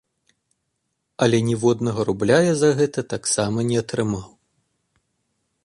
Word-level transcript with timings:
Але 1.25 1.37
ніводнага 1.49 2.01
рубля 2.09 2.39
я 2.47 2.55
за 2.61 2.69
гэта 2.79 2.99
таксама 3.13 3.57
не 3.69 3.77
атрымаў. 3.83 4.27